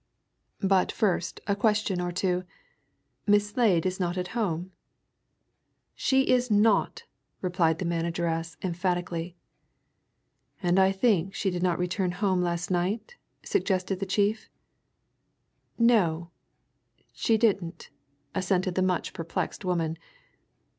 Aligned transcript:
But 0.63 0.91
first 0.91 1.41
a 1.45 1.55
question 1.55 2.01
or 2.01 2.11
two. 2.11 2.43
Miss 3.27 3.51
Slade 3.51 3.85
is 3.85 3.99
not 3.99 4.17
at 4.17 4.29
home?" 4.29 4.71
"She 5.93 6.23
is 6.23 6.49
not!" 6.49 7.03
replied 7.39 7.77
the 7.77 7.85
manageress 7.85 8.57
emphatically. 8.63 9.35
"And 10.59 10.79
I 10.79 10.91
think 10.91 11.35
she 11.35 11.51
did 11.51 11.61
not 11.61 11.77
return 11.77 12.13
home 12.13 12.41
last 12.41 12.71
night?" 12.71 13.15
suggested 13.43 13.99
the 13.99 14.07
chief. 14.07 14.49
"No 15.77 16.31
she 17.13 17.37
didn't," 17.37 17.91
assented 18.33 18.73
the 18.73 18.81
much 18.81 19.13
perplexed 19.13 19.63
woman. 19.63 19.99